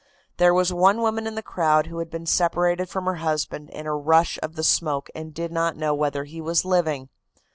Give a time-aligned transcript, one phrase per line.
[0.37, 3.85] "There was one woman in the crowd who had been separated from her husband in
[3.85, 7.09] a rush of the smoke and did not know whether he was living.